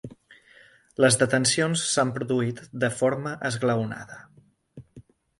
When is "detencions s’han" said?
1.23-2.13